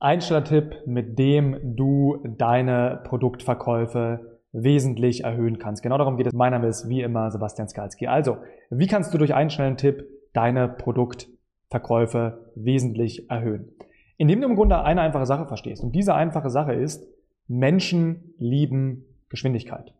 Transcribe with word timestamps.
Einstellertipp, 0.00 0.86
mit 0.86 1.18
dem 1.18 1.76
du 1.76 2.18
deine 2.24 3.00
Produktverkäufe 3.04 4.40
wesentlich 4.52 5.24
erhöhen 5.24 5.58
kannst. 5.58 5.82
Genau 5.82 5.98
darum 5.98 6.16
geht 6.16 6.28
es. 6.28 6.32
Mein 6.32 6.52
Name 6.52 6.68
ist 6.68 6.88
wie 6.88 7.02
immer 7.02 7.30
Sebastian 7.30 7.68
Skalski. 7.68 8.06
Also, 8.06 8.38
wie 8.70 8.86
kannst 8.86 9.12
du 9.12 9.18
durch 9.18 9.34
einen 9.34 9.50
schnellen 9.50 9.76
Tipp 9.76 10.04
deine 10.32 10.68
Produktverkäufe 10.68 12.52
wesentlich 12.54 13.28
erhöhen? 13.28 13.72
Indem 14.16 14.40
du 14.40 14.48
im 14.48 14.54
Grunde 14.54 14.82
eine 14.82 15.00
einfache 15.00 15.26
Sache 15.26 15.46
verstehst. 15.46 15.82
Und 15.82 15.92
diese 15.92 16.14
einfache 16.14 16.50
Sache 16.50 16.74
ist, 16.74 17.06
Menschen 17.48 18.34
lieben 18.38 19.04
Geschwindigkeit. 19.28 19.94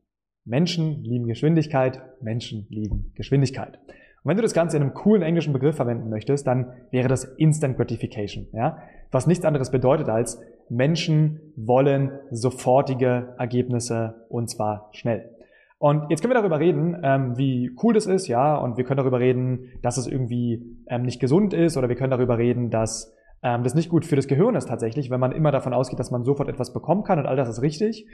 Menschen 0.44 1.02
lieben 1.02 1.26
Geschwindigkeit, 1.26 2.00
Menschen 2.22 2.66
lieben 2.70 3.12
Geschwindigkeit. 3.14 3.78
Und 4.22 4.30
wenn 4.30 4.36
du 4.36 4.42
das 4.42 4.54
Ganze 4.54 4.76
in 4.76 4.82
einem 4.82 4.94
coolen 4.94 5.22
englischen 5.22 5.52
Begriff 5.52 5.76
verwenden 5.76 6.08
möchtest, 6.10 6.46
dann 6.46 6.72
wäre 6.90 7.08
das 7.08 7.24
Instant 7.24 7.76
Gratification. 7.76 8.48
Ja? 8.52 8.78
Was 9.10 9.26
nichts 9.26 9.44
anderes 9.44 9.70
bedeutet 9.70 10.08
als 10.08 10.40
Menschen 10.68 11.40
wollen 11.56 12.12
sofortige 12.30 13.34
Ergebnisse 13.38 14.26
und 14.28 14.50
zwar 14.50 14.90
schnell. 14.92 15.30
Und 15.78 16.10
jetzt 16.10 16.20
können 16.20 16.32
wir 16.32 16.40
darüber 16.40 16.58
reden, 16.58 16.96
ähm, 17.04 17.38
wie 17.38 17.70
cool 17.82 17.94
das 17.94 18.06
ist, 18.06 18.26
ja, 18.26 18.56
und 18.56 18.76
wir 18.76 18.84
können 18.84 18.98
darüber 18.98 19.20
reden, 19.20 19.70
dass 19.80 19.96
es 19.96 20.08
irgendwie 20.08 20.76
ähm, 20.88 21.02
nicht 21.02 21.20
gesund 21.20 21.54
ist, 21.54 21.76
oder 21.76 21.88
wir 21.88 21.94
können 21.94 22.10
darüber 22.10 22.36
reden, 22.36 22.68
dass 22.70 23.14
ähm, 23.42 23.62
das 23.62 23.76
nicht 23.76 23.88
gut 23.88 24.04
für 24.04 24.16
das 24.16 24.26
Gehirn 24.26 24.56
ist 24.56 24.66
tatsächlich, 24.66 25.08
wenn 25.10 25.20
man 25.20 25.30
immer 25.30 25.52
davon 25.52 25.72
ausgeht, 25.72 26.00
dass 26.00 26.10
man 26.10 26.24
sofort 26.24 26.48
etwas 26.48 26.72
bekommen 26.72 27.04
kann 27.04 27.20
und 27.20 27.26
all 27.26 27.36
das 27.36 27.48
ist 27.48 27.62
richtig. 27.62 28.06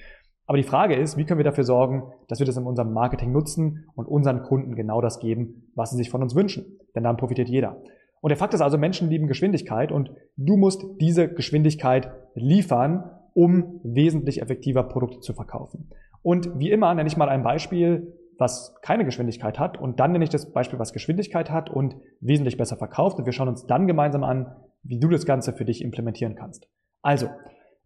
Aber 0.47 0.59
die 0.59 0.65
Frage 0.65 0.95
ist, 0.95 1.17
wie 1.17 1.25
können 1.25 1.39
wir 1.39 1.45
dafür 1.45 1.65
sorgen, 1.65 2.05
dass 2.29 2.39
wir 2.39 2.47
das 2.47 2.57
in 2.57 2.65
unserem 2.65 2.93
Marketing 2.93 3.33
nutzen 3.33 3.87
und 3.95 4.07
unseren 4.07 4.43
Kunden 4.43 4.75
genau 4.75 5.01
das 5.01 5.19
geben, 5.21 5.71
was 5.75 5.91
sie 5.91 5.97
sich 5.97 6.11
von 6.11 6.23
uns 6.23 6.35
wünschen. 6.35 6.79
Denn 6.95 7.03
dann 7.03 7.17
profitiert 7.17 7.49
jeder. 7.49 7.81
Und 8.21 8.31
der 8.31 8.37
Fakt 8.37 8.55
ist 8.55 8.61
also, 8.61 8.79
Menschen 8.79 9.11
lieben 9.11 9.27
Geschwindigkeit 9.27 9.93
und 9.93 10.11
du 10.37 10.57
musst 10.57 10.83
diese 11.01 11.29
Geschwindigkeit 11.29 12.11
liefern, 12.35 13.11
um 13.35 13.81
wesentlich 13.83 14.41
effektiver 14.41 14.85
Produkte 14.85 15.21
zu 15.21 15.35
verkaufen. 15.35 15.91
Und 16.23 16.59
wie 16.59 16.71
immer 16.71 16.95
nenne 16.95 17.07
ich 17.07 17.17
mal 17.17 17.29
ein 17.29 17.43
Beispiel, 17.43 18.15
was 18.39 18.75
keine 18.83 19.05
Geschwindigkeit 19.05 19.59
hat 19.59 19.79
und 19.79 20.01
dann 20.01 20.13
nenne 20.13 20.25
ich 20.25 20.31
das 20.31 20.53
Beispiel, 20.53 20.79
was 20.79 20.93
Geschwindigkeit 20.93 21.51
hat 21.51 21.71
und 21.71 21.97
wesentlich 22.21 22.57
besser 22.57 22.77
verkauft 22.77 23.19
und 23.19 23.27
wir 23.27 23.33
schauen 23.33 23.49
uns 23.49 23.67
dann 23.67 23.87
gemeinsam 23.87 24.25
an, 24.25 24.57
wie 24.83 24.99
du 24.99 25.09
das 25.09 25.27
Ganze 25.27 25.53
für 25.53 25.65
dich 25.65 25.83
implementieren 25.83 26.35
kannst. 26.35 26.67
Also, 27.03 27.29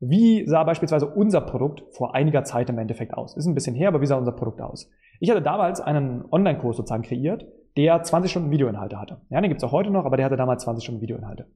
wie 0.00 0.46
sah 0.46 0.64
beispielsweise 0.64 1.06
unser 1.06 1.40
Produkt 1.40 1.82
vor 1.90 2.14
einiger 2.14 2.44
Zeit 2.44 2.70
im 2.70 2.78
Endeffekt 2.78 3.14
aus? 3.14 3.36
Ist 3.36 3.46
ein 3.46 3.54
bisschen 3.54 3.74
her, 3.74 3.88
aber 3.88 4.00
wie 4.00 4.06
sah 4.06 4.16
unser 4.16 4.32
Produkt 4.32 4.60
aus? 4.60 4.90
Ich 5.20 5.30
hatte 5.30 5.42
damals 5.42 5.80
einen 5.80 6.24
Online-Kurs 6.30 6.76
sozusagen 6.76 7.02
kreiert, 7.02 7.46
der 7.76 8.02
20 8.02 8.30
Stunden 8.30 8.50
Videoinhalte 8.50 9.00
hatte. 9.00 9.20
Ja, 9.30 9.40
den 9.40 9.50
gibt's 9.50 9.64
auch 9.64 9.72
heute 9.72 9.90
noch, 9.90 10.04
aber 10.04 10.16
der 10.16 10.26
hatte 10.26 10.36
damals 10.36 10.62
20 10.64 10.84
Stunden 10.84 11.00
Videoinhalte. 11.00 11.46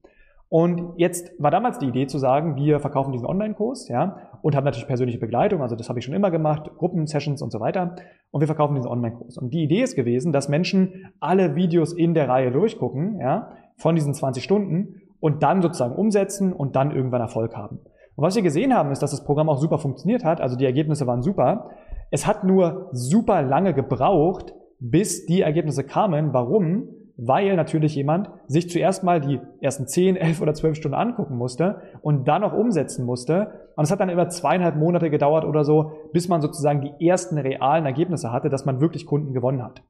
Und 0.49 0.93
jetzt 0.97 1.31
war 1.39 1.49
damals 1.49 1.79
die 1.79 1.87
Idee 1.87 2.05
zu 2.05 2.19
sagen, 2.19 2.55
wir 2.55 2.79
verkaufen 2.79 3.11
diesen 3.11 3.25
Online-Kurs, 3.25 3.87
ja, 3.87 4.17
und 4.43 4.55
haben 4.55 4.65
natürlich 4.65 4.85
persönliche 4.85 5.17
Begleitung, 5.17 5.63
also 5.63 5.75
das 5.75 5.89
habe 5.89 5.97
ich 5.97 6.05
schon 6.05 6.13
immer 6.13 6.29
gemacht, 6.29 6.69
Gruppensessions 6.77 7.41
und 7.41 7.51
so 7.51 7.59
weiter. 7.59 7.95
Und 8.29 8.41
wir 8.41 8.47
verkaufen 8.47 8.75
diesen 8.75 8.87
Online-Kurs. 8.87 9.37
Und 9.37 9.51
die 9.51 9.63
Idee 9.63 9.81
ist 9.81 9.95
gewesen, 9.95 10.31
dass 10.31 10.49
Menschen 10.49 11.11
alle 11.19 11.55
Videos 11.55 11.91
in 11.93 12.13
der 12.13 12.29
Reihe 12.29 12.51
durchgucken, 12.51 13.19
ja, 13.19 13.53
von 13.77 13.95
diesen 13.95 14.13
20 14.13 14.43
Stunden 14.43 15.01
und 15.19 15.41
dann 15.41 15.61
sozusagen 15.61 15.95
umsetzen 15.95 16.53
und 16.53 16.75
dann 16.75 16.91
irgendwann 16.91 17.21
Erfolg 17.21 17.55
haben. 17.55 17.79
Und 18.15 18.23
was 18.23 18.35
wir 18.35 18.43
gesehen 18.43 18.73
haben, 18.73 18.91
ist, 18.91 19.01
dass 19.01 19.11
das 19.11 19.23
Programm 19.23 19.49
auch 19.49 19.57
super 19.57 19.79
funktioniert 19.79 20.23
hat. 20.23 20.41
Also 20.41 20.55
die 20.55 20.65
Ergebnisse 20.65 21.07
waren 21.07 21.21
super. 21.21 21.69
Es 22.11 22.27
hat 22.27 22.43
nur 22.43 22.89
super 22.91 23.41
lange 23.41 23.73
gebraucht, 23.73 24.53
bis 24.79 25.25
die 25.25 25.41
Ergebnisse 25.41 25.83
kamen. 25.83 26.33
Warum? 26.33 26.89
Weil 27.17 27.55
natürlich 27.55 27.95
jemand 27.95 28.29
sich 28.47 28.69
zuerst 28.69 29.03
mal 29.03 29.21
die 29.21 29.39
ersten 29.61 29.87
10, 29.87 30.15
11 30.15 30.41
oder 30.41 30.53
12 30.53 30.75
Stunden 30.75 30.95
angucken 30.95 31.37
musste 31.37 31.81
und 32.01 32.27
dann 32.27 32.41
noch 32.41 32.53
umsetzen 32.53 33.05
musste. 33.05 33.69
Und 33.75 33.85
es 33.85 33.91
hat 33.91 33.99
dann 33.99 34.09
über 34.09 34.29
zweieinhalb 34.29 34.75
Monate 34.75 35.09
gedauert 35.09 35.45
oder 35.45 35.63
so, 35.63 35.91
bis 36.11 36.27
man 36.27 36.41
sozusagen 36.41 36.81
die 36.81 37.07
ersten 37.07 37.37
realen 37.37 37.85
Ergebnisse 37.85 38.31
hatte, 38.31 38.49
dass 38.49 38.65
man 38.65 38.81
wirklich 38.81 39.05
Kunden 39.05 39.33
gewonnen 39.33 39.63
hat. 39.63 39.83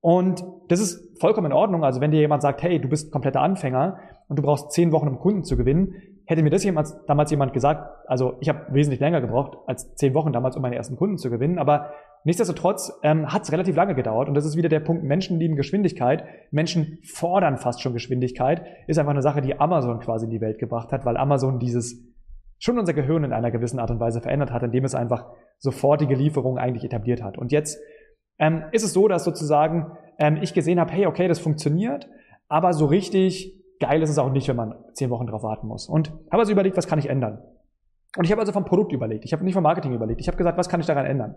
Und 0.00 0.44
das 0.68 0.80
ist 0.80 1.20
vollkommen 1.20 1.46
in 1.46 1.52
Ordnung. 1.52 1.84
Also 1.84 2.00
wenn 2.00 2.10
dir 2.10 2.20
jemand 2.20 2.42
sagt, 2.42 2.62
hey, 2.62 2.80
du 2.80 2.88
bist 2.88 3.12
kompletter 3.12 3.40
Anfänger 3.40 3.98
und 4.28 4.38
du 4.38 4.42
brauchst 4.42 4.70
zehn 4.72 4.92
Wochen, 4.92 5.08
um 5.08 5.18
Kunden 5.18 5.42
zu 5.42 5.56
gewinnen, 5.56 5.94
hätte 6.28 6.42
mir 6.42 6.50
das 6.50 6.62
jemals, 6.62 6.94
damals 7.06 7.30
jemand 7.30 7.54
gesagt, 7.54 8.06
also 8.06 8.36
ich 8.40 8.50
habe 8.50 8.66
wesentlich 8.70 9.00
länger 9.00 9.22
gebraucht 9.22 9.56
als 9.66 9.94
zehn 9.94 10.12
Wochen 10.12 10.30
damals, 10.30 10.56
um 10.56 10.62
meine 10.62 10.76
ersten 10.76 10.96
Kunden 10.96 11.16
zu 11.16 11.30
gewinnen, 11.30 11.58
aber 11.58 11.94
nichtsdestotrotz 12.24 12.92
ähm, 13.02 13.32
hat 13.32 13.44
es 13.44 13.52
relativ 13.52 13.76
lange 13.76 13.94
gedauert 13.94 14.28
und 14.28 14.34
das 14.34 14.44
ist 14.44 14.54
wieder 14.54 14.68
der 14.68 14.80
Punkt, 14.80 15.04
Menschen 15.04 15.38
lieben 15.38 15.56
Geschwindigkeit, 15.56 16.24
Menschen 16.50 16.98
fordern 17.02 17.56
fast 17.56 17.80
schon 17.80 17.94
Geschwindigkeit, 17.94 18.62
ist 18.86 18.98
einfach 18.98 19.12
eine 19.12 19.22
Sache, 19.22 19.40
die 19.40 19.58
Amazon 19.58 20.00
quasi 20.00 20.26
in 20.26 20.30
die 20.30 20.42
Welt 20.42 20.58
gebracht 20.58 20.92
hat, 20.92 21.06
weil 21.06 21.16
Amazon 21.16 21.58
dieses 21.58 22.06
schon 22.58 22.78
unser 22.78 22.92
Gehirn 22.92 23.24
in 23.24 23.32
einer 23.32 23.50
gewissen 23.50 23.78
Art 23.78 23.90
und 23.90 23.98
Weise 23.98 24.20
verändert 24.20 24.52
hat, 24.52 24.62
indem 24.62 24.84
es 24.84 24.94
einfach 24.94 25.30
sofortige 25.56 26.14
Lieferungen 26.14 26.58
eigentlich 26.58 26.84
etabliert 26.84 27.22
hat. 27.22 27.38
Und 27.38 27.52
jetzt 27.52 27.80
ähm, 28.38 28.64
ist 28.72 28.84
es 28.84 28.92
so, 28.92 29.08
dass 29.08 29.24
sozusagen 29.24 29.92
ähm, 30.18 30.38
ich 30.42 30.52
gesehen 30.52 30.78
habe, 30.78 30.92
hey, 30.92 31.06
okay, 31.06 31.26
das 31.26 31.38
funktioniert, 31.38 32.06
aber 32.48 32.74
so 32.74 32.84
richtig 32.84 33.57
geil 33.80 34.02
ist 34.02 34.10
es 34.10 34.18
auch 34.18 34.30
nicht, 34.30 34.48
wenn 34.48 34.56
man 34.56 34.74
zehn 34.92 35.10
Wochen 35.10 35.26
drauf 35.26 35.42
warten 35.42 35.66
muss. 35.66 35.88
Und 35.88 36.10
habe 36.30 36.40
also 36.40 36.52
überlegt, 36.52 36.76
was 36.76 36.86
kann 36.86 36.98
ich 36.98 37.08
ändern? 37.08 37.42
Und 38.16 38.24
ich 38.24 38.30
habe 38.30 38.40
also 38.40 38.52
vom 38.52 38.64
Produkt 38.64 38.92
überlegt. 38.92 39.24
Ich 39.24 39.32
habe 39.32 39.44
nicht 39.44 39.54
vom 39.54 39.62
Marketing 39.62 39.92
überlegt. 39.92 40.20
Ich 40.20 40.28
habe 40.28 40.36
gesagt, 40.36 40.58
was 40.58 40.68
kann 40.68 40.80
ich 40.80 40.86
daran 40.86 41.06
ändern? 41.06 41.36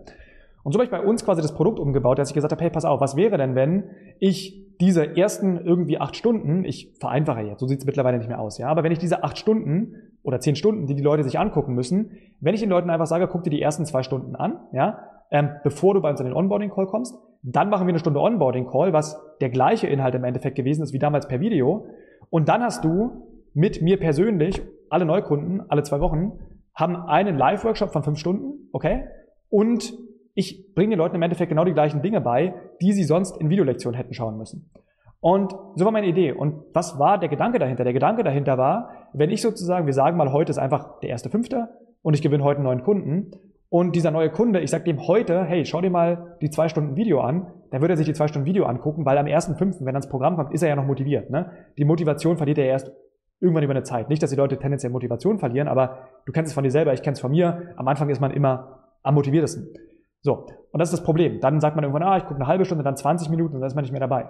Und 0.63 0.73
so 0.73 0.77
habe 0.79 0.85
ich 0.85 0.91
bei 0.91 1.01
uns 1.01 1.25
quasi 1.25 1.41
das 1.41 1.53
Produkt 1.53 1.79
umgebaut, 1.79 2.19
dass 2.19 2.29
ich 2.29 2.35
gesagt 2.35 2.51
habe, 2.51 2.63
hey, 2.63 2.69
pass 2.69 2.85
auf, 2.85 3.01
was 3.01 3.15
wäre 3.15 3.37
denn, 3.37 3.55
wenn 3.55 3.89
ich 4.19 4.61
diese 4.79 5.15
ersten 5.17 5.57
irgendwie 5.57 5.99
acht 5.99 6.15
Stunden, 6.15 6.65
ich 6.65 6.93
vereinfache 6.99 7.41
jetzt, 7.41 7.59
so 7.59 7.67
sieht 7.67 7.79
es 7.79 7.85
mittlerweile 7.85 8.17
nicht 8.17 8.27
mehr 8.27 8.39
aus, 8.39 8.57
ja, 8.57 8.67
aber 8.67 8.83
wenn 8.83 8.91
ich 8.91 8.97
diese 8.97 9.23
acht 9.23 9.37
Stunden 9.37 9.95
oder 10.23 10.39
zehn 10.39 10.55
Stunden, 10.55 10.87
die 10.87 10.95
die 10.95 11.03
Leute 11.03 11.23
sich 11.23 11.37
angucken 11.37 11.73
müssen, 11.73 12.11
wenn 12.39 12.55
ich 12.55 12.61
den 12.61 12.69
Leuten 12.69 12.89
einfach 12.89 13.05
sage, 13.05 13.27
guck 13.27 13.43
dir 13.43 13.51
die 13.51 13.61
ersten 13.61 13.85
zwei 13.85 14.01
Stunden 14.01 14.35
an, 14.35 14.59
ja, 14.71 14.99
ähm, 15.31 15.49
bevor 15.63 15.93
du 15.93 16.01
bei 16.01 16.09
uns 16.09 16.19
in 16.19 16.25
den 16.25 16.35
Onboarding-Call 16.35 16.87
kommst. 16.87 17.15
Dann 17.43 17.69
machen 17.69 17.87
wir 17.87 17.91
eine 17.91 17.99
Stunde 17.99 18.19
Onboarding-Call, 18.19 18.93
was 18.93 19.19
der 19.39 19.49
gleiche 19.49 19.87
Inhalt 19.87 20.13
im 20.13 20.23
Endeffekt 20.23 20.55
gewesen 20.55 20.83
ist 20.83 20.93
wie 20.93 20.99
damals 20.99 21.27
per 21.27 21.39
Video. 21.39 21.85
Und 22.31 22.49
dann 22.49 22.63
hast 22.63 22.83
du 22.83 23.27
mit 23.53 23.81
mir 23.81 23.99
persönlich, 23.99 24.61
alle 24.89 25.05
Neukunden, 25.05 25.61
alle 25.69 25.83
zwei 25.83 25.99
Wochen, 25.99 26.39
haben 26.73 26.95
einen 26.95 27.37
Live-Workshop 27.37 27.91
von 27.91 28.01
fünf 28.01 28.17
Stunden, 28.17 28.69
okay? 28.71 29.05
Und 29.49 29.93
ich 30.33 30.73
bringe 30.73 30.91
den 30.91 30.99
Leuten 30.99 31.15
im 31.15 31.21
Endeffekt 31.21 31.49
genau 31.49 31.65
die 31.65 31.73
gleichen 31.73 32.01
Dinge 32.01 32.21
bei, 32.21 32.53
die 32.81 32.93
sie 32.93 33.03
sonst 33.03 33.37
in 33.37 33.49
Videolektionen 33.49 33.97
hätten 33.97 34.13
schauen 34.13 34.37
müssen. 34.37 34.71
Und 35.19 35.53
so 35.75 35.83
war 35.85 35.91
meine 35.91 36.07
Idee. 36.07 36.31
Und 36.31 36.63
was 36.73 36.97
war 36.97 37.19
der 37.19 37.29
Gedanke 37.29 37.59
dahinter? 37.59 37.83
Der 37.83 37.93
Gedanke 37.93 38.23
dahinter 38.23 38.57
war, 38.57 38.89
wenn 39.13 39.29
ich 39.29 39.41
sozusagen, 39.41 39.85
wir 39.85 39.93
sagen 39.93 40.15
mal, 40.17 40.31
heute 40.31 40.51
ist 40.51 40.57
einfach 40.57 40.99
der 41.01 41.09
erste 41.09 41.29
Fünfte 41.29 41.67
und 42.01 42.13
ich 42.13 42.21
gewinne 42.21 42.43
heute 42.43 42.57
einen 42.57 42.65
neuen 42.65 42.83
Kunden 42.83 43.31
und 43.71 43.95
dieser 43.95 44.11
neue 44.11 44.29
Kunde, 44.29 44.59
ich 44.59 44.69
sage 44.69 44.83
dem 44.83 45.07
heute, 45.07 45.45
hey, 45.45 45.63
schau 45.63 45.79
dir 45.79 45.89
mal 45.89 46.35
die 46.41 46.49
zwei 46.49 46.67
Stunden 46.67 46.97
Video 46.97 47.21
an, 47.21 47.47
dann 47.69 47.79
würde 47.79 47.93
er 47.93 47.97
sich 47.97 48.05
die 48.05 48.11
zwei 48.11 48.27
Stunden 48.27 48.45
Video 48.45 48.65
angucken, 48.65 49.05
weil 49.05 49.17
am 49.17 49.27
ersten 49.27 49.55
fünften, 49.55 49.85
wenn 49.85 49.95
er 49.95 49.99
ins 49.99 50.09
Programm 50.09 50.35
kommt, 50.35 50.53
ist 50.53 50.61
er 50.61 50.67
ja 50.67 50.75
noch 50.75 50.85
motiviert. 50.85 51.29
Ne? 51.29 51.49
Die 51.77 51.85
Motivation 51.85 52.35
verliert 52.35 52.57
er 52.57 52.65
erst 52.65 52.91
irgendwann 53.39 53.63
über 53.63 53.71
eine 53.71 53.83
Zeit. 53.83 54.09
Nicht, 54.09 54.21
dass 54.21 54.29
die 54.29 54.35
Leute 54.35 54.59
tendenziell 54.59 54.91
Motivation 54.91 55.39
verlieren, 55.39 55.69
aber 55.69 56.09
du 56.25 56.33
kennst 56.33 56.49
es 56.49 56.53
von 56.53 56.65
dir 56.65 56.69
selber, 56.69 56.91
ich 56.91 57.01
kenne 57.01 57.13
es 57.13 57.21
von 57.21 57.31
mir. 57.31 57.73
Am 57.77 57.87
Anfang 57.87 58.09
ist 58.09 58.19
man 58.19 58.31
immer 58.31 58.89
am 59.03 59.15
motiviertesten. 59.15 59.69
So, 60.19 60.47
und 60.71 60.77
das 60.77 60.89
ist 60.89 60.99
das 60.99 61.05
Problem. 61.05 61.39
Dann 61.39 61.61
sagt 61.61 61.77
man 61.77 61.85
irgendwann, 61.85 62.03
ah, 62.03 62.17
ich 62.17 62.23
gucke 62.25 62.35
eine 62.35 62.47
halbe 62.47 62.65
Stunde, 62.65 62.83
dann 62.83 62.97
20 62.97 63.29
Minuten 63.29 63.55
und 63.55 63.61
dann 63.61 63.67
ist 63.69 63.75
man 63.75 63.83
nicht 63.83 63.91
mehr 63.91 64.01
dabei. 64.01 64.29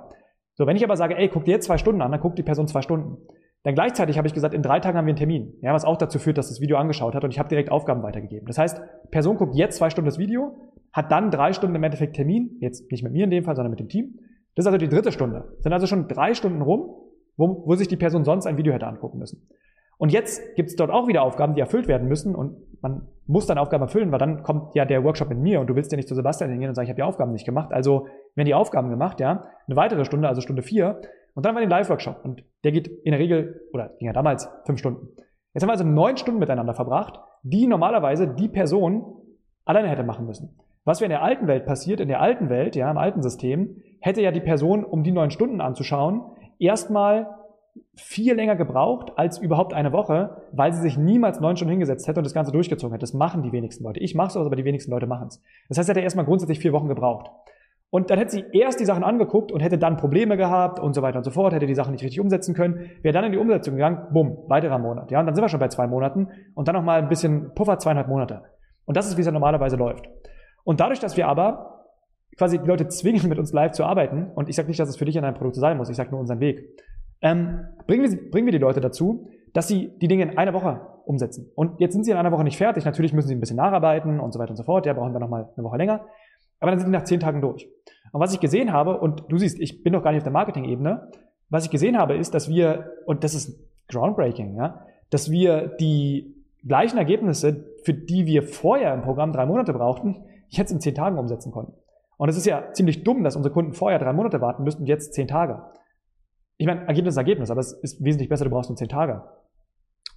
So, 0.54 0.68
wenn 0.68 0.76
ich 0.76 0.84
aber 0.84 0.98
sage, 0.98 1.18
ey, 1.18 1.30
guck 1.30 1.46
dir 1.46 1.54
jetzt 1.56 1.66
zwei 1.66 1.80
Stunden 1.80 2.04
an, 2.04 2.12
dann 2.12 2.22
guckt 2.22 2.38
die 2.38 2.44
Person 2.44 2.68
zwei 2.68 2.84
Stunden. 2.84 3.18
Dann 3.64 3.76
gleichzeitig 3.76 4.18
habe 4.18 4.28
ich 4.28 4.34
gesagt, 4.34 4.54
in 4.54 4.64
drei 4.64 4.80
Tagen 4.80 4.98
haben 4.98 5.06
wir 5.06 5.12
einen 5.12 5.18
Termin, 5.18 5.54
ja, 5.62 5.74
was 5.74 5.86
auch 5.86 5.98
dazu 5.98 6.18
führt, 6.18 6.38
dass 6.38 6.50
das 6.50 6.62
Video 6.62 6.78
angeschaut 6.78 7.14
hat 7.14 7.24
und 7.24 7.32
ich 7.32 7.38
habe 7.38 7.50
direkt 7.50 7.72
Aufgaben 7.72 8.02
weitergegeben. 8.02 8.48
Das 8.48 8.58
heißt, 8.58 8.82
Person 9.12 9.38
guckt 9.38 9.56
jetzt 9.56 9.78
zwei 9.78 9.90
Stunden 9.90 10.08
das 10.08 10.18
Video, 10.18 10.72
hat 10.92 11.12
dann 11.12 11.30
drei 11.30 11.54
Stunden 11.54 11.76
im 11.76 11.84
Endeffekt 11.84 12.16
Termin, 12.16 12.58
jetzt 12.60 12.92
nicht 12.92 13.04
mit 13.04 13.14
mir 13.14 13.26
in 13.26 13.30
dem 13.30 13.44
Fall, 13.44 13.56
sondern 13.56 13.70
mit 13.70 13.80
dem 13.80 13.88
Team. 13.88 14.20
Das 14.56 14.64
ist 14.64 14.68
also 14.68 14.78
die 14.78 14.90
dritte 14.90 15.12
Stunde. 15.12 15.56
Sind 15.60 15.74
also 15.74 15.86
schon 15.86 16.08
drei 16.08 16.34
Stunden 16.34 16.62
rum, 16.62 16.96
wo, 17.38 17.64
wo 17.66 17.76
sich 17.76 17.88
die 17.88 17.98
Person 17.98 18.24
sonst 18.26 18.48
ein 18.48 18.58
Video 18.58 18.74
hätte 18.74 18.88
angucken 18.88 19.20
müssen. 19.20 19.48
Und 19.98 20.12
jetzt 20.12 20.56
gibt 20.56 20.70
es 20.70 20.76
dort 20.76 20.90
auch 20.90 21.08
wieder 21.08 21.22
Aufgaben, 21.22 21.54
die 21.54 21.62
erfüllt 21.62 21.88
werden 21.88 22.08
müssen 22.08 22.34
und 22.34 22.58
man 22.82 23.08
muss 23.28 23.46
dann 23.46 23.60
Aufgaben 23.60 23.84
erfüllen, 23.84 24.12
weil 24.12 24.18
dann 24.18 24.42
kommt 24.42 24.74
ja 24.74 24.84
der 24.84 25.04
Workshop 25.04 25.30
mit 25.30 25.38
mir 25.38 25.60
und 25.60 25.68
du 25.68 25.76
willst 25.76 25.92
ja 25.92 25.96
nicht 25.96 26.08
zu 26.08 26.16
Sebastian 26.16 26.50
hingehen 26.50 26.70
und 26.70 26.76
sagen, 26.76 26.86
ich 26.86 26.90
habe 26.90 26.96
die 26.96 27.04
Aufgaben 27.04 27.32
nicht 27.32 27.46
gemacht. 27.46 27.72
Also 27.72 28.08
werden 28.34 28.48
die 28.48 28.56
Aufgaben 28.56 28.90
gemacht, 28.90 29.20
ja, 29.20 29.46
eine 29.68 29.76
weitere 29.76 30.04
Stunde, 30.04 30.28
also 30.28 30.42
Stunde 30.42 30.64
vier, 30.64 31.00
und 31.34 31.46
dann 31.46 31.52
haben 31.52 31.62
wir 31.62 31.66
den 31.66 31.70
Live-Workshop 31.70 32.24
und 32.24 32.44
der 32.64 32.72
geht 32.72 32.88
in 32.88 33.12
der 33.12 33.20
Regel, 33.20 33.62
oder 33.74 33.90
ging 34.00 34.08
ja 34.08 34.14
damals 34.14 34.50
fünf 34.66 34.80
Stunden. 34.80 35.08
Jetzt 35.54 35.64
haben 35.64 35.70
wir 35.70 35.74
also 35.74 35.86
neun 35.86 36.18
Stunden 36.18 36.40
miteinander 36.40 36.74
verbracht, 36.74 37.20
die 37.44 37.68
normalerweise 37.68 38.28
die 38.28 38.48
Person 38.48 39.16
alleine 39.66 39.90
hätte 39.90 40.04
machen 40.04 40.26
müssen. 40.26 40.58
Was 40.84 41.00
wäre 41.00 41.06
in 41.06 41.12
der 41.12 41.24
alten 41.24 41.48
Welt 41.48 41.66
passiert, 41.66 42.00
in 42.00 42.08
der 42.08 42.22
alten 42.22 42.50
Welt, 42.50 42.76
ja, 42.76 42.90
im 42.90 42.98
alten 42.98 43.22
System, 43.22 43.78
hätte 44.00 44.22
ja 44.22 44.32
die 44.32 44.40
Person, 44.40 44.84
um 44.84 45.04
die 45.04 45.12
neun 45.12 45.30
Stunden 45.30 45.62
anzuschauen, 45.62 46.24
erstmal 46.58 47.28
viel 47.96 48.34
länger 48.34 48.56
gebraucht 48.56 49.14
als 49.16 49.38
überhaupt 49.38 49.74
eine 49.74 49.94
Woche, 49.94 50.42
weil 50.52 50.74
sie 50.74 50.82
sich 50.82 50.98
niemals 50.98 51.40
neun 51.40 51.56
Stunden 51.56 51.72
hingesetzt 51.72 52.08
hätte 52.08 52.20
und 52.20 52.26
das 52.26 52.34
Ganze 52.34 52.52
durchgezogen 52.52 52.94
hätte. 52.94 53.04
Das 53.04 53.14
machen 53.14 53.44
die 53.44 53.52
wenigsten 53.52 53.84
Leute. 53.84 54.00
Ich 54.00 54.16
mache 54.16 54.30
es, 54.30 54.38
aber 54.38 54.56
die 54.56 54.66
wenigsten 54.66 54.92
Leute 54.92 55.08
machen 55.08 55.28
es. 55.28 55.42
Das 55.70 55.78
heißt, 55.78 55.90
er 55.90 55.94
hätte 55.94 56.04
erstmal 56.04 56.26
grundsätzlich 56.26 56.60
vier 56.60 56.74
Wochen 56.74 56.88
gebraucht. 56.88 57.30
Und 57.92 58.10
dann 58.10 58.18
hätte 58.18 58.32
sie 58.32 58.46
erst 58.54 58.80
die 58.80 58.86
Sachen 58.86 59.04
angeguckt 59.04 59.52
und 59.52 59.60
hätte 59.60 59.78
dann 59.78 59.98
Probleme 59.98 60.38
gehabt 60.38 60.80
und 60.80 60.94
so 60.94 61.02
weiter 61.02 61.18
und 61.18 61.26
so 61.26 61.32
fort, 61.32 61.54
hätte 61.54 61.66
die 61.66 61.76
Sachen 61.76 61.92
nicht 61.92 62.04
richtig 62.04 62.22
umsetzen 62.22 62.56
können, 62.56 62.90
wäre 63.02 63.14
dann 63.14 63.26
in 63.26 63.34
die 63.34 63.38
Umsetzung 63.38 63.76
gegangen, 63.76 64.08
bumm, 64.14 64.38
weiterer 64.48 64.80
Monat. 64.80 65.12
Ja, 65.12 65.20
und 65.20 65.26
dann 65.26 65.36
sind 65.36 65.44
wir 65.44 65.50
schon 65.50 65.60
bei 65.60 65.68
zwei 65.68 65.88
Monaten 65.88 66.30
und 66.56 66.70
dann 66.70 66.76
nochmal 66.76 67.02
ein 67.02 67.10
bisschen 67.10 67.54
Puffer, 67.54 67.78
zweieinhalb 67.80 68.08
Monate. 68.08 68.44
Und 68.86 68.96
das 68.96 69.08
ist, 69.08 69.18
wie 69.18 69.22
es 69.22 69.28
ja 69.28 69.34
normalerweise 69.34 69.76
läuft. 69.76 70.06
Und 70.64 70.80
dadurch, 70.80 71.00
dass 71.00 71.18
wir 71.18 71.28
aber 71.28 71.86
quasi 72.38 72.60
die 72.60 72.68
Leute 72.68 72.88
zwingen, 72.88 73.22
mit 73.30 73.38
uns 73.38 73.52
live 73.52 73.74
zu 73.74 73.84
arbeiten, 73.84 74.32
und 74.36 74.48
ich 74.48 74.56
sage 74.56 74.70
nicht, 74.70 74.80
dass 74.80 74.88
es 74.88 74.96
für 74.96 75.06
dich 75.06 75.18
an 75.18 75.26
einem 75.26 75.36
Produkt 75.36 75.58
sein 75.58 75.76
muss, 75.76 75.90
ich 75.90 75.98
sage 75.98 76.12
nur 76.12 76.22
unseren 76.22 76.40
Weg, 76.40 76.64
ähm, 77.22 77.66
bringen, 77.88 78.10
wir, 78.10 78.32
bringen 78.32 78.48
wir 78.48 78.54
die 78.54 78.58
Leute 78.58 78.80
dazu, 78.80 79.28
dass 79.54 79.68
sie 79.68 79.92
die 80.02 80.08
Dinge 80.08 80.24
in 80.24 80.38
einer 80.38 80.54
Woche 80.54 80.80
umsetzen. 81.06 81.52
Und 81.56 81.82
jetzt 81.82 81.92
sind 81.92 82.06
sie 82.06 82.12
in 82.12 82.18
einer 82.18 82.32
Woche 82.32 82.46
nicht 82.46 82.58
fertig, 82.58 82.86
natürlich 82.86 83.12
müssen 83.12 83.28
sie 83.28 83.36
ein 83.36 83.42
bisschen 83.42 83.58
nacharbeiten 83.58 84.22
und 84.22 84.34
so 84.34 84.40
weiter 84.40 84.52
und 84.52 84.56
so 84.56 84.64
fort, 84.64 84.86
ja, 84.86 84.94
brauchen 84.94 85.12
wir 85.12 85.20
nochmal 85.20 85.50
eine 85.56 85.64
Woche 85.66 85.76
länger. 85.76 86.06
Aber 86.62 86.72
dann 86.72 86.80
sind 86.80 86.88
die 86.88 86.98
nach 86.98 87.04
zehn 87.04 87.20
Tagen 87.20 87.42
durch. 87.42 87.68
Und 88.14 88.22
was 88.22 88.34
ich 88.34 88.40
gesehen 88.40 88.72
habe, 88.72 89.00
und 89.00 89.26
du 89.28 89.38
siehst, 89.38 89.60
ich 89.60 89.84
bin 89.84 89.92
noch 89.92 90.04
gar 90.04 90.12
nicht 90.12 90.20
auf 90.20 90.24
der 90.24 90.32
Marketing-Ebene, 90.32 91.12
was 91.50 91.66
ich 91.66 91.72
gesehen 91.72 91.98
habe, 91.98 92.16
ist, 92.16 92.34
dass 92.34 92.48
wir, 92.48 92.92
und 93.06 93.26
das 93.26 93.34
ist 93.34 93.60
groundbreaking, 93.90 94.56
ja, 94.56 94.86
dass 95.10 95.30
wir 95.30 95.68
die 95.68 96.34
gleichen 96.66 96.98
Ergebnisse, 96.98 97.66
für 97.84 97.94
die 97.94 98.26
wir 98.26 98.44
vorher 98.44 98.94
im 98.94 99.02
Programm 99.02 99.34
drei 99.34 99.46
Monate 99.46 99.74
brauchten, 99.74 100.24
jetzt 100.48 100.72
in 100.72 100.80
zehn 100.80 100.96
Tagen 100.96 101.18
umsetzen 101.18 101.52
konnten. 101.52 101.74
Und 102.18 102.30
es 102.30 102.38
ist 102.38 102.46
ja 102.46 102.72
ziemlich 102.74 103.04
dumm, 103.04 103.24
dass 103.24 103.36
unsere 103.36 103.52
Kunden 103.52 103.74
vorher 103.74 104.00
drei 104.00 104.14
Monate 104.14 104.42
warten 104.42 104.64
müssten 104.64 104.84
und 104.84 104.88
jetzt 104.88 105.14
zehn 105.14 105.28
Tage. 105.28 105.64
Ich 106.58 106.68
meine, 106.68 106.88
Ergebnis 106.88 107.16
ist 107.16 107.18
Ergebnis, 107.18 107.50
aber 107.50 107.62
es 107.62 107.74
ist 107.74 108.04
wesentlich 108.04 108.30
besser, 108.30 108.46
du 108.46 108.52
brauchst 108.52 108.70
nur 108.70 108.78
zehn 108.78 108.90
Tage. 108.90 109.24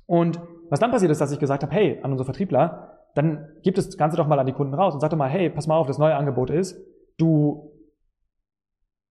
Und 0.06 0.38
was 0.68 0.80
dann 0.80 0.90
passiert 0.90 1.10
ist, 1.10 1.20
dass 1.20 1.32
ich 1.32 1.38
gesagt 1.38 1.62
habe, 1.62 1.74
hey, 1.74 2.00
an 2.02 2.12
unsere 2.12 2.26
Vertriebler, 2.26 3.03
dann 3.14 3.48
gibt 3.62 3.78
das 3.78 3.96
Ganze 3.96 4.16
doch 4.16 4.26
mal 4.26 4.38
an 4.38 4.46
die 4.46 4.52
Kunden 4.52 4.74
raus 4.74 4.94
und 4.94 5.00
sag 5.00 5.10
doch 5.10 5.16
mal, 5.16 5.30
hey, 5.30 5.50
pass 5.50 5.66
mal 5.66 5.76
auf, 5.76 5.86
das 5.86 5.98
neue 5.98 6.16
Angebot 6.16 6.50
ist, 6.50 6.76
du 7.16 7.70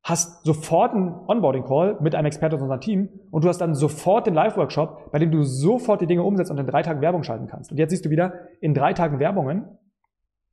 hast 0.04 0.44
sofort 0.44 0.94
einen 0.94 1.16
Onboarding-Call 1.28 2.00
mit 2.02 2.14
einem 2.14 2.26
Experten 2.26 2.56
aus 2.56 2.62
unserem 2.62 2.82
Team 2.82 3.10
und 3.32 3.44
du 3.44 3.48
hast 3.48 3.60
dann 3.60 3.74
sofort 3.74 4.28
den 4.28 4.34
Live-Workshop, 4.34 5.12
bei 5.12 5.20
dem 5.20 5.32
du 5.32 5.44
sofort 5.44 6.02
die 6.02 6.08
Dinge 6.08 6.24
umsetzt 6.24 6.52
und 6.52 6.58
in 6.58 6.68
drei 6.68 6.84
Tagen 6.84 7.00
Werbung 7.00 7.24
schalten 7.24 7.48
kannst. 7.48 7.72
Und 7.72 7.78
jetzt 7.78 7.92
siehst 7.92 8.04
du 8.06 8.10
wieder 8.10 8.34
in 8.60 8.74
drei 8.74 8.92
Tagen 8.94 9.20
Werbungen, 9.20 9.66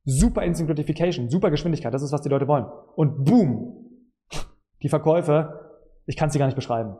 super 0.05 0.43
Instant 0.43 0.69
Gratification, 0.69 1.29
super 1.29 1.51
Geschwindigkeit, 1.51 1.93
das 1.93 2.01
ist, 2.01 2.13
was 2.13 2.21
die 2.21 2.29
Leute 2.29 2.47
wollen. 2.47 2.65
Und 2.95 3.25
boom, 3.25 4.07
die 4.81 4.89
Verkäufe, 4.89 5.59
ich 6.05 6.15
kann 6.15 6.27
es 6.27 6.33
dir 6.33 6.39
gar 6.39 6.45
nicht 6.45 6.55
beschreiben. 6.55 6.95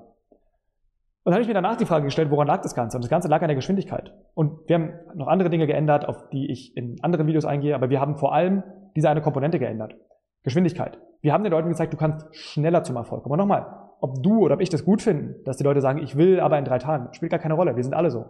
Und 1.24 1.32
dann 1.32 1.34
habe 1.36 1.42
ich 1.44 1.48
mir 1.48 1.54
danach 1.54 1.78
die 1.78 1.86
Frage 1.86 2.06
gestellt, 2.06 2.32
woran 2.32 2.48
lag 2.48 2.62
das 2.62 2.74
Ganze? 2.74 2.98
Und 2.98 3.04
das 3.04 3.10
Ganze 3.10 3.28
lag 3.28 3.42
an 3.42 3.48
der 3.48 3.56
Geschwindigkeit. 3.56 4.12
Und 4.34 4.68
wir 4.68 4.76
haben 4.76 4.94
noch 5.14 5.28
andere 5.28 5.52
Dinge 5.52 5.68
geändert, 5.68 6.08
auf 6.08 6.30
die 6.30 6.52
ich 6.52 6.76
in 6.76 6.96
anderen 7.04 7.28
Videos 7.28 7.46
eingehe, 7.46 7.76
aber 7.76 7.92
wir 7.92 8.02
haben 8.02 8.18
vor 8.18 8.34
allem 8.34 8.64
diese 8.96 9.08
eine 9.08 9.22
Komponente 9.22 9.60
geändert. 9.60 9.96
Geschwindigkeit. 10.44 10.98
Wir 11.22 11.34
haben 11.34 11.44
den 11.44 11.52
Leuten 11.52 11.70
gezeigt, 11.70 11.94
du 11.94 11.98
kannst 11.98 12.26
schneller 12.36 12.84
zum 12.84 12.96
Erfolg 12.96 13.22
kommen. 13.22 13.34
Und 13.34 13.40
nochmal, 13.40 13.68
ob 14.00 14.24
du 14.24 14.40
oder 14.40 14.56
ob 14.56 14.62
ich 14.62 14.70
das 14.70 14.84
gut 14.84 15.04
finden, 15.04 15.44
dass 15.46 15.58
die 15.58 15.64
Leute 15.64 15.82
sagen, 15.82 16.00
ich 16.00 16.18
will 16.18 16.40
aber 16.40 16.58
in 16.58 16.66
drei 16.66 16.80
Tagen, 16.80 17.14
spielt 17.14 17.32
gar 17.32 17.40
keine 17.40 17.54
Rolle. 17.54 17.76
Wir 17.76 17.84
sind 17.84 17.94
alle 17.94 18.10
so. 18.10 18.26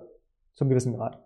Zum 0.54 0.68
gewissen 0.68 0.94
Grad. 0.94 1.18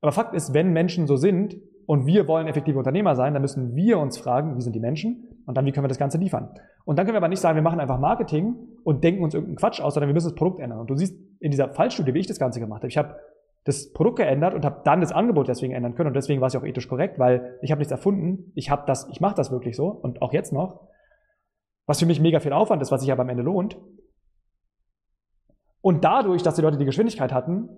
Aber 0.00 0.12
Fakt 0.12 0.34
ist, 0.34 0.54
wenn 0.54 0.72
Menschen 0.72 1.06
so 1.06 1.16
sind 1.16 1.56
und 1.86 2.06
wir 2.06 2.28
wollen 2.28 2.46
effektive 2.46 2.78
Unternehmer 2.78 3.14
sein, 3.14 3.32
dann 3.32 3.42
müssen 3.42 3.74
wir 3.74 3.98
uns 3.98 4.18
fragen, 4.18 4.56
wie 4.56 4.60
sind 4.60 4.74
die 4.74 4.80
Menschen? 4.80 5.28
Und 5.46 5.56
dann, 5.56 5.66
wie 5.66 5.72
können 5.72 5.84
wir 5.84 5.88
das 5.88 5.98
Ganze 5.98 6.18
liefern? 6.18 6.54
Und 6.84 6.98
dann 6.98 7.06
können 7.06 7.14
wir 7.14 7.20
aber 7.20 7.28
nicht 7.28 7.40
sagen, 7.40 7.56
wir 7.56 7.62
machen 7.62 7.80
einfach 7.80 7.98
Marketing 7.98 8.54
und 8.84 9.02
denken 9.02 9.22
uns 9.24 9.34
irgendeinen 9.34 9.56
Quatsch 9.56 9.80
aus, 9.80 9.94
sondern 9.94 10.08
wir 10.08 10.14
müssen 10.14 10.28
das 10.28 10.34
Produkt 10.34 10.60
ändern. 10.60 10.80
Und 10.80 10.90
du 10.90 10.96
siehst 10.96 11.18
in 11.40 11.50
dieser 11.50 11.70
Fallstudie, 11.70 12.14
wie 12.14 12.20
ich 12.20 12.26
das 12.26 12.38
Ganze 12.38 12.60
gemacht 12.60 12.82
habe. 12.82 12.88
Ich 12.88 12.96
habe 12.96 13.16
das 13.64 13.92
Produkt 13.92 14.16
geändert 14.16 14.54
und 14.54 14.64
habe 14.64 14.82
dann 14.84 15.00
das 15.00 15.12
Angebot 15.12 15.48
deswegen 15.48 15.72
ändern 15.72 15.94
können 15.94 16.08
und 16.08 16.14
deswegen 16.14 16.40
war 16.40 16.48
es 16.48 16.52
ja 16.52 16.60
auch 16.60 16.64
ethisch 16.64 16.88
korrekt, 16.88 17.18
weil 17.18 17.58
ich 17.62 17.70
habe 17.70 17.78
nichts 17.78 17.92
erfunden, 17.92 18.50
ich 18.54 18.70
habe 18.70 18.82
das, 18.86 19.08
ich 19.08 19.20
mache 19.20 19.36
das 19.36 19.52
wirklich 19.52 19.76
so 19.76 19.86
und 19.86 20.20
auch 20.20 20.32
jetzt 20.32 20.52
noch, 20.52 20.88
was 21.86 22.00
für 22.00 22.06
mich 22.06 22.20
mega 22.20 22.40
viel 22.40 22.52
Aufwand 22.52 22.82
ist, 22.82 22.90
was 22.90 23.02
sich 23.02 23.12
aber 23.12 23.22
am 23.22 23.28
Ende 23.28 23.42
lohnt. 23.42 23.78
Und 25.80 26.04
dadurch, 26.04 26.42
dass 26.42 26.54
die 26.54 26.62
Leute 26.62 26.76
die 26.76 26.84
Geschwindigkeit 26.84 27.32
hatten, 27.32 27.68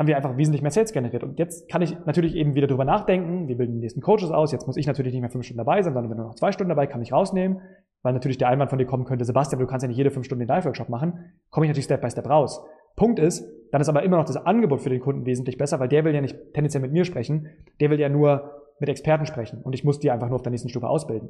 haben 0.00 0.06
wir 0.06 0.16
einfach 0.16 0.38
wesentlich 0.38 0.62
mehr 0.62 0.70
Sales 0.70 0.94
generiert. 0.94 1.22
Und 1.22 1.38
jetzt 1.38 1.70
kann 1.70 1.82
ich 1.82 1.94
natürlich 2.06 2.34
eben 2.34 2.54
wieder 2.54 2.66
drüber 2.66 2.86
nachdenken, 2.86 3.48
wir 3.48 3.58
bilden 3.58 3.74
die 3.74 3.80
nächsten 3.80 4.00
Coaches 4.00 4.30
aus, 4.30 4.50
jetzt 4.50 4.66
muss 4.66 4.78
ich 4.78 4.86
natürlich 4.86 5.12
nicht 5.12 5.20
mehr 5.20 5.28
fünf 5.28 5.44
Stunden 5.44 5.58
dabei 5.58 5.82
sein, 5.82 5.92
sondern 5.92 6.10
wenn 6.10 6.16
nur 6.16 6.28
noch 6.28 6.36
zwei 6.36 6.52
Stunden 6.52 6.70
dabei, 6.70 6.86
kann 6.86 7.02
ich 7.02 7.12
rausnehmen, 7.12 7.60
weil 8.00 8.14
natürlich 8.14 8.38
der 8.38 8.48
Einwand 8.48 8.70
von 8.70 8.78
dir 8.78 8.86
kommen 8.86 9.04
könnte, 9.04 9.26
Sebastian, 9.26 9.60
du 9.60 9.66
kannst 9.66 9.84
ja 9.84 9.88
nicht 9.88 9.98
jede 9.98 10.10
fünf 10.10 10.24
Stunden 10.24 10.40
den 10.40 10.48
Live-Workshop 10.48 10.88
machen, 10.88 11.34
komme 11.50 11.66
ich 11.66 11.68
natürlich 11.68 11.84
Step 11.84 12.00
by 12.00 12.08
Step 12.10 12.26
raus. 12.30 12.64
Punkt 12.96 13.18
ist, 13.18 13.46
dann 13.72 13.82
ist 13.82 13.90
aber 13.90 14.02
immer 14.02 14.16
noch 14.16 14.24
das 14.24 14.38
Angebot 14.38 14.80
für 14.80 14.88
den 14.88 15.00
Kunden 15.00 15.26
wesentlich 15.26 15.58
besser, 15.58 15.78
weil 15.80 15.88
der 15.88 16.02
will 16.06 16.14
ja 16.14 16.22
nicht 16.22 16.54
tendenziell 16.54 16.80
mit 16.80 16.92
mir 16.92 17.04
sprechen, 17.04 17.48
der 17.78 17.90
will 17.90 18.00
ja 18.00 18.08
nur 18.08 18.70
mit 18.78 18.88
Experten 18.88 19.26
sprechen 19.26 19.60
und 19.62 19.74
ich 19.74 19.84
muss 19.84 19.98
die 19.98 20.10
einfach 20.10 20.28
nur 20.28 20.36
auf 20.36 20.42
der 20.42 20.50
nächsten 20.50 20.70
Stufe 20.70 20.88
ausbilden. 20.88 21.28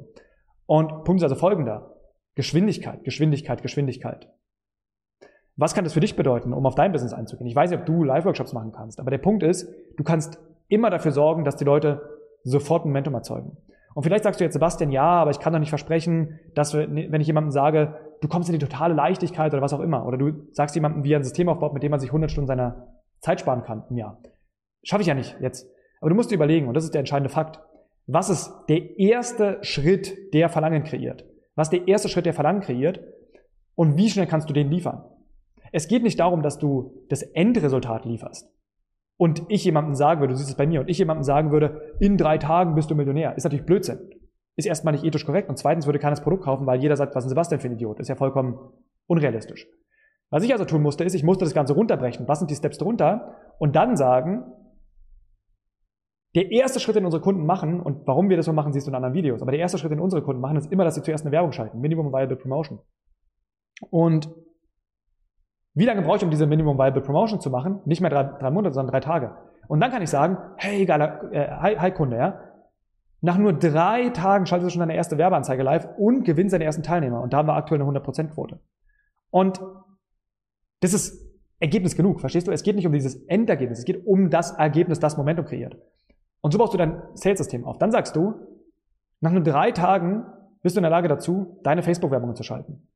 Und 0.65 1.03
Punkt 1.03 1.19
ist 1.19 1.23
also 1.23 1.35
folgender. 1.35 1.97
Geschwindigkeit, 2.35 3.03
Geschwindigkeit, 3.03 3.61
Geschwindigkeit. 3.61 4.29
Was 5.55 5.73
kann 5.73 5.83
das 5.83 5.93
für 5.93 5.99
dich 5.99 6.15
bedeuten, 6.15 6.53
um 6.53 6.65
auf 6.65 6.75
dein 6.75 6.91
Business 6.91 7.13
einzugehen? 7.13 7.47
Ich 7.47 7.55
weiß 7.55 7.69
nicht, 7.69 7.79
ob 7.79 7.85
du 7.85 8.03
Live-Workshops 8.03 8.53
machen 8.53 8.71
kannst, 8.71 8.99
aber 8.99 9.11
der 9.11 9.17
Punkt 9.17 9.43
ist, 9.43 9.67
du 9.97 10.03
kannst 10.03 10.39
immer 10.67 10.89
dafür 10.89 11.11
sorgen, 11.11 11.43
dass 11.43 11.57
die 11.57 11.65
Leute 11.65 12.01
sofort 12.43 12.85
Momentum 12.85 13.13
erzeugen. 13.13 13.57
Und 13.93 14.03
vielleicht 14.03 14.23
sagst 14.23 14.39
du 14.39 14.45
jetzt, 14.45 14.53
Sebastian, 14.53 14.91
ja, 14.91 15.03
aber 15.03 15.31
ich 15.31 15.39
kann 15.39 15.51
doch 15.51 15.59
nicht 15.59 15.69
versprechen, 15.69 16.39
dass 16.55 16.73
wir, 16.73 16.89
wenn 16.89 17.19
ich 17.19 17.27
jemandem 17.27 17.51
sage, 17.51 17.95
du 18.21 18.27
kommst 18.27 18.49
in 18.49 18.57
die 18.57 18.65
totale 18.65 18.93
Leichtigkeit 18.93 19.53
oder 19.53 19.61
was 19.61 19.73
auch 19.73 19.81
immer, 19.81 20.05
oder 20.05 20.17
du 20.17 20.47
sagst 20.51 20.75
jemandem, 20.75 21.03
wie 21.03 21.13
er 21.13 21.19
ein 21.19 21.23
System 21.23 21.49
aufbaut, 21.49 21.73
mit 21.73 21.83
dem 21.83 21.91
man 21.91 21.99
sich 21.99 22.09
100 22.09 22.31
Stunden 22.31 22.47
seiner 22.47 22.87
Zeit 23.19 23.41
sparen 23.41 23.63
kann 23.63 23.83
im 23.89 23.97
Jahr. 23.97 24.21
Schaffe 24.83 25.01
ich 25.01 25.07
ja 25.07 25.13
nicht 25.13 25.35
jetzt. 25.41 25.69
Aber 25.99 26.09
du 26.09 26.15
musst 26.15 26.31
dir 26.31 26.35
überlegen, 26.35 26.67
und 26.67 26.73
das 26.73 26.85
ist 26.85 26.93
der 26.93 26.99
entscheidende 26.99 27.29
Fakt, 27.29 27.59
was 28.07 28.29
ist 28.29 28.51
der 28.69 28.97
erste 28.97 29.59
Schritt, 29.61 30.33
der 30.33 30.49
Verlangen 30.49 30.83
kreiert? 30.83 31.25
Was 31.55 31.67
ist 31.67 31.73
der 31.73 31.87
erste 31.87 32.09
Schritt, 32.09 32.25
der 32.25 32.33
Verlangen 32.33 32.61
kreiert? 32.61 33.01
Und 33.75 33.97
wie 33.97 34.09
schnell 34.09 34.25
kannst 34.25 34.49
du 34.49 34.53
den 34.53 34.71
liefern? 34.71 35.03
Es 35.71 35.87
geht 35.87 36.03
nicht 36.03 36.19
darum, 36.19 36.41
dass 36.41 36.57
du 36.59 37.05
das 37.09 37.21
Endresultat 37.21 38.05
lieferst. 38.05 38.49
Und 39.17 39.43
ich 39.49 39.63
jemandem 39.63 39.93
sagen 39.93 40.19
würde, 40.19 40.33
du 40.33 40.37
siehst 40.37 40.49
es 40.49 40.57
bei 40.57 40.65
mir, 40.65 40.81
und 40.81 40.89
ich 40.89 40.97
jemandem 40.97 41.23
sagen 41.23 41.51
würde, 41.51 41.95
in 41.99 42.17
drei 42.17 42.37
Tagen 42.37 42.75
bist 42.75 42.89
du 42.89 42.95
Millionär. 42.95 43.35
Ist 43.37 43.43
natürlich 43.43 43.65
Blödsinn. 43.65 43.99
Ist 44.57 44.65
erstmal 44.65 44.93
nicht 44.93 45.05
ethisch 45.05 45.25
korrekt. 45.25 45.47
Und 45.47 45.57
zweitens 45.57 45.85
würde 45.85 45.99
keiner 45.99 46.15
das 46.15 46.23
Produkt 46.23 46.43
kaufen, 46.43 46.65
weil 46.65 46.81
jeder 46.81 46.97
sagt, 46.97 47.15
was 47.15 47.25
ist 47.25 47.29
Sebastian 47.29 47.61
für 47.61 47.67
ein 47.67 47.73
Idiot. 47.73 47.99
Ist 47.99 48.07
ja 48.07 48.15
vollkommen 48.15 48.57
unrealistisch. 49.07 49.67
Was 50.31 50.43
ich 50.43 50.51
also 50.53 50.65
tun 50.65 50.81
musste, 50.81 51.03
ist, 51.03 51.13
ich 51.13 51.23
musste 51.23 51.45
das 51.45 51.53
Ganze 51.53 51.73
runterbrechen. 51.73 52.27
Was 52.27 52.39
sind 52.39 52.49
die 52.49 52.55
Steps 52.55 52.77
drunter? 52.77 53.35
Und 53.59 53.75
dann 53.75 53.95
sagen, 53.95 54.43
der 56.33 56.49
erste 56.49 56.79
Schritt, 56.79 56.95
den 56.95 57.05
unsere 57.05 57.21
Kunden 57.21 57.45
machen, 57.45 57.81
und 57.81 58.07
warum 58.07 58.29
wir 58.29 58.37
das 58.37 58.45
so 58.45 58.53
machen, 58.53 58.71
siehst 58.71 58.87
du 58.87 58.91
in 58.91 58.95
anderen 58.95 59.13
Videos, 59.13 59.41
aber 59.41 59.51
der 59.51 59.59
erste 59.59 59.77
Schritt, 59.77 59.91
den 59.91 59.99
unsere 59.99 60.23
Kunden 60.23 60.41
machen, 60.41 60.55
ist 60.55 60.71
immer, 60.71 60.85
dass 60.85 60.95
sie 60.95 61.03
zuerst 61.03 61.25
eine 61.25 61.33
Werbung 61.33 61.51
schalten. 61.51 61.79
Minimum 61.79 62.13
Viable 62.13 62.37
Promotion. 62.37 62.79
Und 63.89 64.33
wie 65.73 65.85
lange 65.85 66.01
brauche 66.01 66.17
ich, 66.17 66.23
um 66.23 66.29
diese 66.29 66.47
Minimum 66.47 66.77
Viable 66.77 67.01
Promotion 67.01 67.39
zu 67.39 67.49
machen? 67.49 67.79
Nicht 67.85 68.01
mehr 68.01 68.09
drei, 68.09 68.23
drei 68.23 68.51
Monate, 68.51 68.73
sondern 68.73 68.91
drei 68.91 68.99
Tage. 68.99 69.35
Und 69.67 69.79
dann 69.79 69.91
kann 69.91 70.01
ich 70.01 70.09
sagen, 70.09 70.37
hey, 70.57 70.85
geiler, 70.85 71.31
äh, 71.31 71.49
hi, 71.49 71.75
hi 71.75 71.91
Kunde, 71.91 72.17
ja. 72.17 72.39
Nach 73.21 73.37
nur 73.37 73.53
drei 73.53 74.09
Tagen 74.09 74.45
schaltest 74.45 74.67
du 74.67 74.73
schon 74.73 74.79
deine 74.79 74.95
erste 74.95 75.17
Werbeanzeige 75.17 75.63
live 75.63 75.87
und 75.97 76.23
gewinnst 76.23 76.53
deine 76.53 76.63
ersten 76.63 76.83
Teilnehmer. 76.83 77.21
Und 77.21 77.31
da 77.31 77.37
haben 77.37 77.47
wir 77.47 77.55
aktuell 77.55 77.81
eine 77.81 77.89
100%-Quote. 77.89 78.59
Und 79.29 79.61
das 80.81 80.93
ist 80.93 81.31
Ergebnis 81.59 81.95
genug, 81.95 82.19
verstehst 82.19 82.47
du? 82.47 82.51
Es 82.51 82.63
geht 82.63 82.75
nicht 82.75 82.87
um 82.87 82.93
dieses 82.93 83.15
Endergebnis, 83.27 83.79
es 83.79 83.85
geht 83.85 84.05
um 84.05 84.31
das 84.31 84.51
Ergebnis, 84.51 84.99
das 84.99 85.15
Momentum 85.15 85.45
kreiert. 85.45 85.77
Und 86.41 86.51
so 86.51 86.57
baust 86.57 86.73
du 86.73 86.77
dein 86.77 87.01
Sales-System 87.13 87.63
auf. 87.65 87.77
Dann 87.77 87.91
sagst 87.91 88.15
du, 88.15 88.33
nach 89.21 89.31
nur 89.31 89.43
drei 89.43 89.71
Tagen 89.71 90.25
bist 90.63 90.75
du 90.75 90.79
in 90.79 90.83
der 90.83 90.89
Lage 90.89 91.07
dazu, 91.07 91.59
deine 91.63 91.83
Facebook-Werbungen 91.83 92.35
zu 92.35 92.43
schalten. 92.43 92.87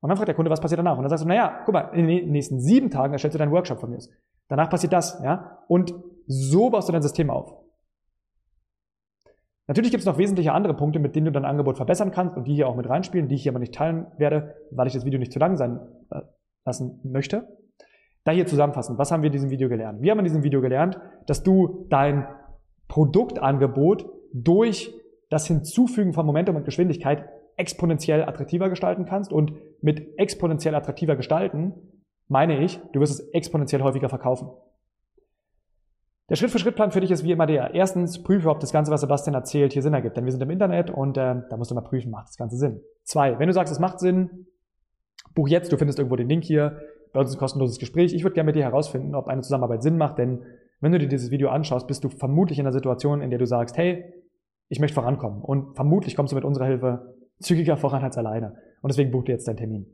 Und 0.00 0.08
dann 0.08 0.16
fragt 0.16 0.28
der 0.28 0.34
Kunde, 0.34 0.50
was 0.50 0.60
passiert 0.60 0.78
danach? 0.78 0.96
Und 0.96 1.02
dann 1.02 1.10
sagst 1.10 1.24
du, 1.24 1.28
naja, 1.28 1.62
guck 1.64 1.72
mal, 1.72 1.90
in 1.94 2.06
den 2.06 2.30
nächsten 2.30 2.60
sieben 2.60 2.90
Tagen 2.90 3.12
erstellst 3.12 3.34
du 3.34 3.38
deinen 3.38 3.52
Workshop 3.52 3.80
von 3.80 3.90
mir. 3.90 3.98
Danach 4.48 4.70
passiert 4.70 4.92
das, 4.92 5.20
ja? 5.24 5.58
Und 5.68 5.94
so 6.26 6.70
baust 6.70 6.88
du 6.88 6.92
dein 6.92 7.02
System 7.02 7.30
auf. 7.30 7.54
Natürlich 9.68 9.90
gibt 9.90 10.00
es 10.00 10.06
noch 10.06 10.18
wesentliche 10.18 10.52
andere 10.52 10.74
Punkte, 10.74 11.00
mit 11.00 11.16
denen 11.16 11.26
du 11.26 11.32
dein 11.32 11.44
Angebot 11.44 11.76
verbessern 11.76 12.12
kannst 12.12 12.36
und 12.36 12.46
die 12.46 12.54
hier 12.54 12.68
auch 12.68 12.76
mit 12.76 12.88
reinspielen, 12.88 13.28
die 13.28 13.34
ich 13.34 13.42
hier 13.42 13.52
aber 13.52 13.58
nicht 13.58 13.74
teilen 13.74 14.06
werde, 14.16 14.54
weil 14.70 14.86
ich 14.86 14.92
das 14.92 15.04
Video 15.04 15.18
nicht 15.18 15.32
zu 15.32 15.40
lang 15.40 15.56
sein 15.56 15.80
äh, 16.10 16.20
lassen 16.64 17.00
möchte. 17.02 17.48
Da 18.22 18.32
hier 18.32 18.46
zusammenfassen, 18.46 18.98
was 18.98 19.10
haben 19.10 19.22
wir 19.22 19.28
in 19.28 19.32
diesem 19.32 19.50
Video 19.50 19.68
gelernt? 19.68 20.02
Wir 20.02 20.10
haben 20.12 20.18
in 20.18 20.24
diesem 20.24 20.42
Video 20.42 20.60
gelernt, 20.60 21.00
dass 21.26 21.42
du 21.42 21.86
dein 21.90 22.26
Produktangebot 22.88 24.08
durch 24.32 24.92
das 25.30 25.46
Hinzufügen 25.46 26.12
von 26.12 26.26
Momentum 26.26 26.54
und 26.56 26.64
Geschwindigkeit 26.64 27.28
exponentiell 27.56 28.22
attraktiver 28.24 28.68
gestalten 28.68 29.04
kannst. 29.06 29.32
Und 29.32 29.52
mit 29.82 30.18
exponentiell 30.18 30.74
attraktiver 30.74 31.16
gestalten 31.16 31.74
meine 32.28 32.62
ich, 32.64 32.80
du 32.92 33.00
wirst 33.00 33.20
es 33.20 33.28
exponentiell 33.30 33.82
häufiger 33.82 34.08
verkaufen. 34.08 34.48
Der 36.28 36.34
Schritt-für-Schritt-Plan 36.34 36.90
für 36.90 37.00
dich 37.00 37.12
ist 37.12 37.22
wie 37.22 37.30
immer 37.30 37.46
der. 37.46 37.74
Erstens, 37.74 38.22
prüfe, 38.22 38.50
ob 38.50 38.58
das 38.58 38.72
Ganze, 38.72 38.90
was 38.90 39.00
Sebastian 39.00 39.34
erzählt, 39.34 39.72
hier 39.72 39.82
Sinn 39.82 39.94
ergibt. 39.94 40.16
Denn 40.16 40.24
wir 40.24 40.32
sind 40.32 40.42
im 40.42 40.50
Internet 40.50 40.90
und 40.90 41.16
äh, 41.16 41.36
da 41.48 41.56
musst 41.56 41.70
du 41.70 41.76
mal 41.76 41.82
prüfen, 41.82 42.10
macht 42.10 42.28
das 42.28 42.36
Ganze 42.36 42.56
Sinn. 42.56 42.80
Zwei, 43.04 43.38
wenn 43.38 43.46
du 43.46 43.52
sagst, 43.52 43.72
es 43.72 43.78
macht 43.78 44.00
Sinn, 44.00 44.48
buch 45.34 45.46
jetzt, 45.46 45.70
du 45.70 45.76
findest 45.76 46.00
irgendwo 46.00 46.16
den 46.16 46.28
Link 46.28 46.42
hier. 46.42 46.80
Bei 47.12 47.20
uns 47.20 47.32
ein 47.32 47.38
kostenloses 47.38 47.78
Gespräch. 47.78 48.12
Ich 48.12 48.24
würde 48.24 48.34
gerne 48.34 48.46
mit 48.46 48.56
dir 48.56 48.64
herausfinden, 48.64 49.14
ob 49.14 49.28
eine 49.28 49.42
Zusammenarbeit 49.42 49.82
Sinn 49.84 49.96
macht, 49.96 50.18
denn 50.18 50.42
wenn 50.80 50.92
du 50.92 50.98
dir 50.98 51.08
dieses 51.08 51.30
Video 51.30 51.48
anschaust, 51.48 51.86
bist 51.86 52.04
du 52.04 52.08
vermutlich 52.08 52.58
in 52.58 52.66
einer 52.66 52.72
Situation, 52.72 53.22
in 53.22 53.30
der 53.30 53.38
du 53.38 53.46
sagst, 53.46 53.78
hey, 53.78 54.12
ich 54.68 54.80
möchte 54.80 54.94
vorankommen. 54.94 55.42
Und 55.42 55.76
vermutlich 55.76 56.16
kommst 56.16 56.32
du 56.32 56.34
mit 56.34 56.44
unserer 56.44 56.66
Hilfe 56.66 57.15
zügiger 57.38 57.76
voran 57.76 58.02
als 58.02 58.16
alleine. 58.16 58.56
Und 58.82 58.92
deswegen 58.92 59.10
buch 59.10 59.24
dir 59.24 59.32
jetzt 59.32 59.48
deinen 59.48 59.56
Termin. 59.56 59.86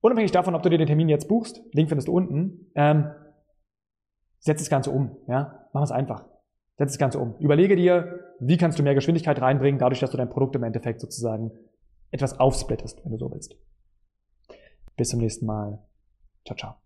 Unabhängig 0.00 0.32
davon, 0.32 0.54
ob 0.54 0.62
du 0.62 0.68
dir 0.68 0.78
den 0.78 0.86
Termin 0.86 1.08
jetzt 1.08 1.28
buchst, 1.28 1.62
Link 1.72 1.88
findest 1.88 2.08
du 2.08 2.12
unten, 2.12 2.70
ähm, 2.74 3.10
setz 4.38 4.60
das 4.60 4.70
Ganze 4.70 4.90
um. 4.90 5.16
Ja? 5.26 5.68
Mach 5.72 5.82
es 5.82 5.90
einfach. 5.90 6.26
Setz 6.76 6.92
das 6.92 6.98
Ganze 6.98 7.18
um. 7.18 7.36
Überlege 7.38 7.76
dir, 7.76 8.20
wie 8.40 8.56
kannst 8.56 8.78
du 8.78 8.82
mehr 8.82 8.94
Geschwindigkeit 8.94 9.40
reinbringen, 9.40 9.78
dadurch, 9.78 10.00
dass 10.00 10.10
du 10.10 10.16
dein 10.16 10.28
Produkt 10.28 10.56
im 10.56 10.62
Endeffekt 10.64 11.00
sozusagen 11.00 11.52
etwas 12.10 12.38
aufsplittest, 12.38 13.02
wenn 13.04 13.12
du 13.12 13.18
so 13.18 13.30
willst. 13.30 13.56
Bis 14.96 15.08
zum 15.08 15.20
nächsten 15.20 15.46
Mal. 15.46 15.78
Ciao, 16.44 16.56
ciao. 16.56 16.83